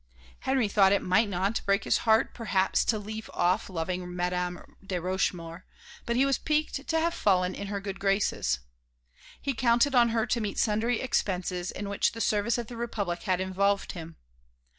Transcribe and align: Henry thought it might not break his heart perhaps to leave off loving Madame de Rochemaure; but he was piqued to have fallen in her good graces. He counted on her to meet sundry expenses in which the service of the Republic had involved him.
Henry 0.39 0.67
thought 0.67 0.91
it 0.91 1.03
might 1.03 1.29
not 1.29 1.61
break 1.63 1.83
his 1.83 1.99
heart 2.09 2.33
perhaps 2.33 2.83
to 2.85 2.97
leave 2.97 3.29
off 3.35 3.69
loving 3.69 4.15
Madame 4.15 4.75
de 4.83 4.99
Rochemaure; 4.99 5.63
but 6.07 6.15
he 6.15 6.25
was 6.25 6.39
piqued 6.39 6.87
to 6.89 6.99
have 6.99 7.13
fallen 7.13 7.53
in 7.53 7.67
her 7.67 7.79
good 7.79 7.99
graces. 7.99 8.61
He 9.39 9.53
counted 9.53 9.93
on 9.93 10.09
her 10.09 10.25
to 10.25 10.41
meet 10.41 10.57
sundry 10.57 10.99
expenses 11.01 11.69
in 11.69 11.87
which 11.87 12.13
the 12.13 12.19
service 12.19 12.57
of 12.57 12.65
the 12.65 12.77
Republic 12.77 13.21
had 13.29 13.39
involved 13.39 13.91
him. 13.91 14.15